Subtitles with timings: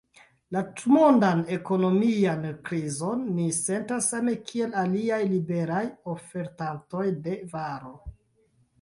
[0.55, 5.87] La tutmondan ekonomian krizon ni sentas same kiel aliaj liberaj
[6.19, 7.99] ofertantoj de varo.